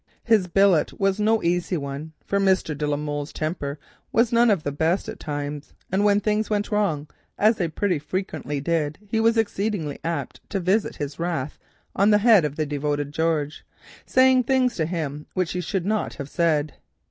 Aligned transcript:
His 0.23 0.47
billet 0.47 0.99
was 0.99 1.19
no 1.19 1.43
easy 1.43 1.77
one, 1.77 2.13
for 2.25 2.39
Mr. 2.39 2.75
de 2.75 2.87
la 2.87 2.95
Molle's 2.97 3.31
temper 3.31 3.77
was 4.11 4.31
none 4.33 4.49
of 4.49 4.63
the 4.63 4.71
best 4.71 5.07
at 5.07 5.19
times, 5.19 5.75
and 5.91 6.03
when 6.03 6.19
things 6.19 6.49
went 6.49 6.71
wrong, 6.71 7.07
as 7.37 7.57
they 7.57 7.67
pretty 7.67 7.99
frequently 7.99 8.59
did, 8.59 8.97
he 9.07 9.19
was 9.19 9.37
exceedingly 9.37 9.99
apt 10.03 10.41
to 10.49 10.59
visit 10.59 10.95
his 10.95 11.19
wrath 11.19 11.59
on 11.95 12.09
the 12.09 12.17
head 12.17 12.45
of 12.45 12.55
the 12.55 12.65
devoted 12.65 13.11
George, 13.11 13.63
saying 14.03 14.41
things 14.43 14.75
to 14.75 14.87
him 14.87 15.27
which 15.35 15.51
he 15.51 15.61
should 15.61 15.85
not 15.85 16.15
have 16.15 16.29
said. 16.29 16.73